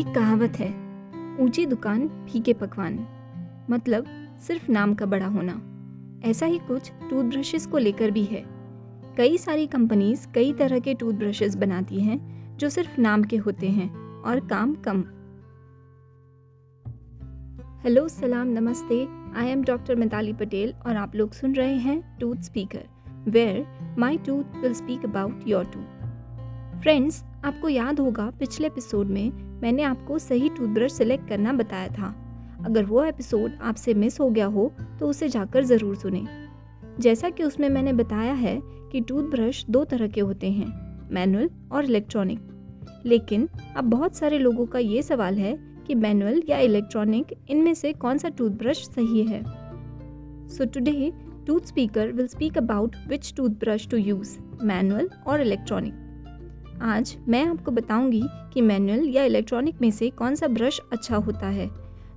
[0.00, 0.68] एक कहावत है,
[1.40, 3.06] ऊँची दुकान फीके पकवान।
[3.70, 4.04] मतलब
[4.40, 5.52] सिर्फ़ नाम का बड़ा होना।
[6.28, 8.44] ऐसा ही कुछ टूथब्रशेस को लेकर भी है।
[9.16, 12.18] कई सारी कंपनीज़ कई तरह के टूथब्रशेस बनाती हैं,
[12.56, 15.04] जो सिर्फ़ नाम के होते हैं और काम कम।
[17.80, 22.36] हेलो, सलाम, नमस्ते। I am doctor Mitali Patel और आप लोग सुन रहे हैं tooth
[22.36, 22.84] speaker
[23.28, 23.66] where
[23.98, 26.00] my tooth will speak about your tooth
[26.82, 32.14] friends आपको याद होगा, पिछले एपिसोड में मैंने आपको सही टूथब्रश सिलेक्ट करना बताया था।
[32.66, 36.24] अगर वो एपिसोड आपसे मिस हो गया हो तो उसे जाकर ज़रूर सुने।
[37.00, 38.58] जैसा कि उसमें मैंने बताया है
[38.92, 40.68] कि टूथब्रश दो तरह के होते हैं
[41.12, 42.40] मैनुअल और इलेक्ट्रॉनिक
[43.06, 47.92] लेकिन अब बहुत सारे लोगों का ये सवाल है कि मैनुअल या इलेक्ट्रॉनिक इनमें से
[47.92, 49.42] कौन सा टूथब्रश सही है?
[50.48, 51.12] So today
[51.46, 56.09] tooth speaker will speak about which toothbrush to use manual और इलेक्ट्रॉनिक
[56.82, 58.22] आज मैं आपको बताऊँगी
[58.54, 61.68] कि मैनुअल या इलेक्ट्रॉनिक में से कौन सा ब्रश अच्छा होता है।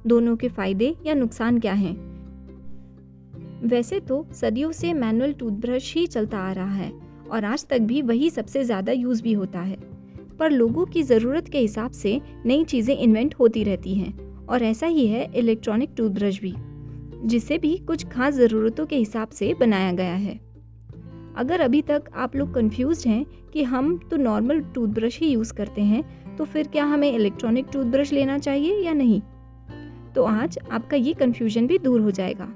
[0.08, 1.94] दोनों के फ़ायदे या नुकसान क्या हैं?
[3.64, 6.92] वैसे तो सदियों से मैनुअल टूथब्रश ही चलता आ रहा है
[7.32, 9.78] और आज तक भी वही सबसे ज़्यादा यूज़ भी होता है।
[10.40, 14.88] पर लोगों की ज़रूरत के हिसाब से नई चीज़ें इन्वेंट होती रहती हैं और ऐसा
[14.88, 16.54] ही है इलेक्ट्रॉनिक टूथब्रश भी,
[17.28, 20.40] जिसे भी कुछ खास ज़रूरतों के हिसाब से बनाया गया है।
[21.38, 25.82] अगर अभी तक आप लोग कंफ्यूज हैं कि हम तो नॉर्मल टूथब्रश ही यूज़ करते
[25.82, 29.22] हैं तो फिर क्या हमें इलेक्ट्रॉनिक टूथब्रश लेना चाहिए या नहीं?
[30.16, 32.48] तो आज आपका ये कन्फ्यूज़न भी दूर हो जाएगा।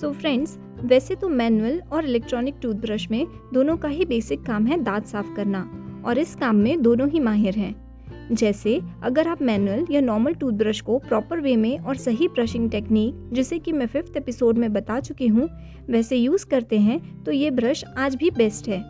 [0.00, 4.66] सो so फ्रेंड्स वैसे तो मैनुअल और इलेक्ट्रॉनिक टूथब्रश में दोनों का ही बेसिक काम
[4.66, 5.68] है दांत साफ़ करना,
[6.06, 7.81] और इस काम में दोनों ही माहिर हैं।
[8.32, 13.30] जैसे, अगर आप मैनुअल या नॉर्मल टूथब्रश को प्रॉपर वे में और सही ब्रशिंग टेक्निक,
[13.32, 15.48] जिसे कि मैं फिफ्थ एपिसोड में बता चुकी हूँ,
[15.90, 18.82] वैसे यूज़ करते हैं तो ये ब्रश आज भी बेस्ट है।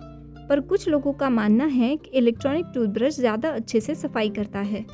[0.49, 4.87] पर कुछ लोगों का मानना है कि इलेक्ट्रॉनिक टूथब्रश ज़्यादा अच्छे से सफ़ाई करता है।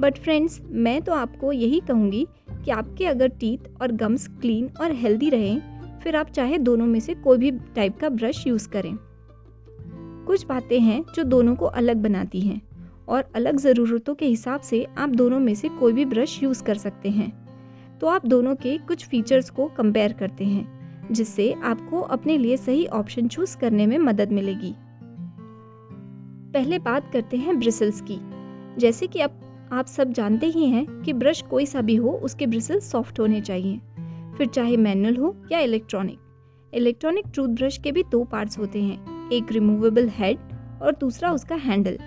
[0.00, 2.26] बट फ्रेंड्स, मैं तो आपको यही कहूँगी
[2.64, 5.60] कि आपके अगर टीथ और गम्स क्लीन और हेल्दी रहें,
[6.00, 8.96] फिर आप चाहे दोनों में से कोई भी टाइप का ब्रश यूज़ करें।
[10.26, 12.69] कुछ बातें हैं जो दोनों को अलग बनाती हैं।
[13.10, 16.74] और अलग ज़रूरतों के हिसाब से आप दोनों में से कोई भी ब्रश यूज़ कर
[16.74, 17.48] सकते हैं।
[18.00, 20.80] तो आप दोनों के कुछ फीचर्स को कंपेयर करते हैं,
[21.12, 24.74] जिससे आपको अपने लिए सही ऑप्शन चूज़ करने में मदद मिलेगी।
[26.52, 28.18] पहले बात करते हैं ब्रिसल्स की।
[28.80, 29.30] जैसे कि अब
[29.72, 33.40] आप सब जानते ही हैं कि ब्रश कोई सा भी हो, उसके ब्रिसल्स सॉफ्ट होने
[33.40, 33.80] चाहिए।
[34.38, 36.18] फिर चाहे मैनुअल हो या इलेक्ट्रॉनिक।
[36.74, 40.38] इलेक्ट्रॉनिक टूथब्रश के भी दो पार्ट्स होते हैं, एक रिमूवेबल हेड
[40.82, 41.98] और दूसरा उसका हैंडल।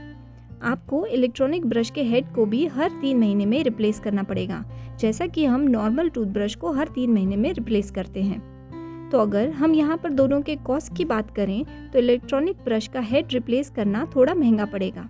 [0.63, 4.63] आपको इलेक्ट्रॉनिक ब्रश के हेड को भी हर तीन महीने में रिप्लेस करना पड़ेगा,
[4.99, 9.49] जैसा कि हम नॉर्मल टूथब्रश को हर तीन महीने में रिप्लेस करते हैं। तो अगर
[9.51, 13.69] हम यहाँ पर दोनों के कॉस्ट की बात करें तो इलेक्ट्रॉनिक ब्रश का हेड रिप्लेस
[13.69, 15.09] करना थोड़ा महँगा पड़ेगा।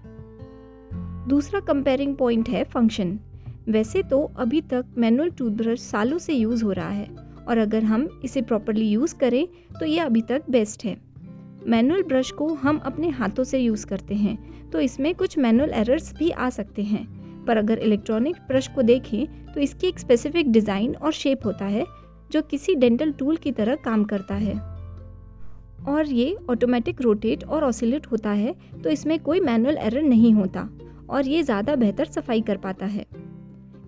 [1.29, 3.19] दूसरा कंपेयरिंग पॉइंट है फ़ंक्शन
[3.69, 7.07] वैसे तो अभी तक मैनुअल टूथब्रश सालों से यूज़ हो रहा है,
[7.47, 9.47] और अगर हम इसे प्रॉपरली यूज़ करें
[9.79, 10.97] तो ये अभी तक बेस्ट है।
[11.65, 16.13] मैनुअल ब्रश को हम अपने हाथों से यूज़ करते हैं तो इसमें कुछ मैनुअल एरर्स
[16.15, 17.05] भी आ सकते हैं।
[17.45, 21.85] पर अगर इलेक्ट्रॉनिक ब्रश को देखें तो इसकी एक स्पेसिफिक डिज़ाइन और शेप होता है,
[22.31, 24.55] जो किसी डेंटल टूल की तरह काम करता है।
[25.87, 30.69] और ये ऑटोमेटिक रोटेट और ऑसिलेट होता है तो इसमें कोई मैनुअल एरर नहीं होता,
[31.09, 33.05] और ये ज़्यादा बेहतर सफ़ाई कर पाता है।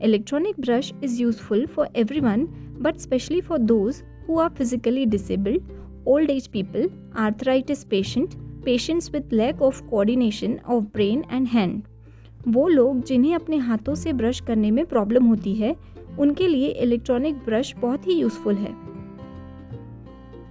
[0.03, 2.45] Electronic brush is useful for every one
[2.79, 5.71] but specially for those who are physically disabled
[6.05, 11.83] old age people, arthritis patient, patients with lack of coordination of brain and hand.
[12.47, 15.75] वो लोग जिन्हें अपने हाथों से ब्रश करने में प्रॉब्लम होती है
[16.19, 18.73] उनके लिए इलेक्ट्रॉनिक ब्रश बहुत ही यूजफुल है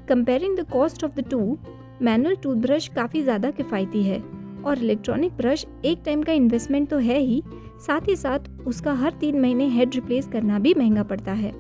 [0.08, 1.58] comparing the cost of the two
[2.02, 4.20] manual toothbrush काफ़ी ज़्यादा किफ़ायती है
[4.64, 7.42] और इलेक्ट्रॉनिक ब्रश एक टाइम का इन्वेस्टमेंट तो है ही
[7.86, 11.52] साथ ही साथ उसका हर तीन महीने हेड रिप्लेस करना भी महँगा पड़ता है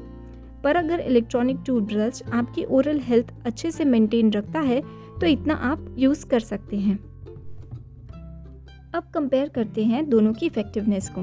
[0.64, 4.80] पर अगर इलेक्ट्रॉनिक टूथब्रश आपकी ओरल हेल्थ अच्छे से मेंटेन रखता है
[5.20, 6.98] तो इतना आप यूज़ कर सकते हैं।
[8.94, 11.20] अब कंपेयर करते हैं दोनों की इफ़ेक्टिवनेस को।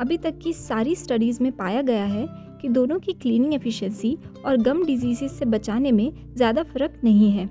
[0.00, 2.26] अभी तक की सारी स्टडीज़ में पाया गया है
[2.62, 7.48] कि दोनों की क्लीनिंग एफिशिएंसी और गम डिज़ीज़ से बचाने में ज़्यादा फ़र्क नहीं है।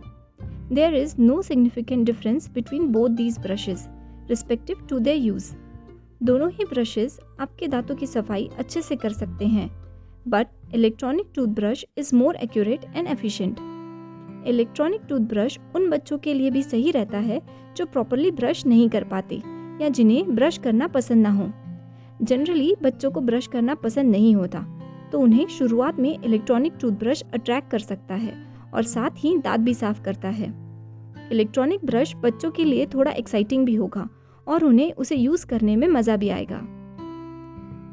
[0.73, 3.85] There is no significant difference between both these brushes
[4.29, 5.51] respective to their use
[6.23, 9.69] दोनों ही ब्रशेज आपके दांतों की सफ़ाई अच्छे से कर सकते हैं,
[10.29, 13.59] but electronic toothbrush is more accurate and efficient.
[14.47, 17.39] Electronic toothbrush उन बच्चों के लिए भी सही रहता है
[17.77, 19.35] जो प्रॉपरली ब्रश नहीं कर पाते
[19.81, 21.47] या जिन्हें ब्रश करना पसंद ना हो।
[22.21, 24.65] जनरली बच्चों को ब्रश करना पसंद नहीं होता
[25.11, 28.35] तो उन्हें शुरुआत में इलेक्ट्रॉनिक टूथब्रश अट्रैक्ट कर सकता है
[28.73, 30.53] और साथ ही दांत भी साफ़ करता है।
[31.31, 34.07] इलेक्ट्रॉनिक ब्रश बच्चों के लिए थोड़ा एक्साइटिंग भी होगा
[34.47, 36.61] और उन्हें उसे यूज़ करने में मज़ा भी आएगा।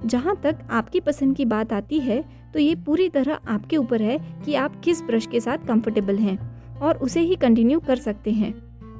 [0.06, 4.19] जहाँ तक आपकी पसंद की बात आती है तो ये पूरी तरह आपके ऊपर है
[4.44, 6.38] कि आप किस ब्रश के साथ कंफर्टेबल हैं
[6.79, 8.52] और उसे ही कंटिन्यू कर सकते हैं।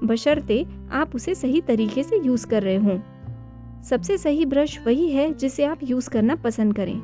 [0.05, 2.99] बशर्ते आप उसे सही तरीके से यूज़ कर रहे हों।
[3.83, 7.01] सबसे सही ब्रश वही है जिसे आप यूज़ करना पसंद करें।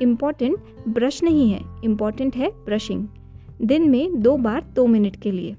[0.00, 0.58] इंपॉर्टेंट
[0.88, 3.06] ब्रश नहीं है इंपॉर्टेंट है ब्रशिंग
[3.62, 5.56] दिन में दो बार दो मिनट के लिए।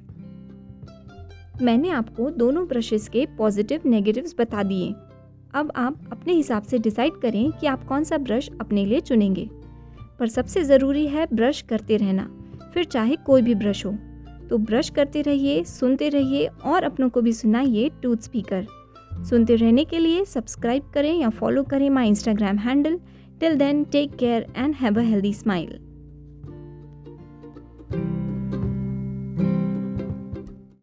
[1.61, 4.93] मैंने आपको दोनों ब्रशेस के पॉजिटिव नेगेटिव्स बता दिए।
[5.53, 9.49] अब आप अपने हिसाब से डिसाइड करें कि आप कौन सा ब्रश अपने लिए चुनेंगे।
[10.19, 12.27] पर सबसे ज़रूरी है ब्रश करते रहना,
[12.73, 13.91] फिर चाहे कोई भी ब्रश हो।
[14.49, 18.65] तो ब्रश करते रहिए, सुनते रहिए और अपनों को भी सुनाइए टूथ स्पीकर
[19.29, 22.99] सुनते रहने के लिए सब्सक्राइब करें या फॉलो करें my Instagram handle
[23.39, 25.79] till then take care and have a healthy smile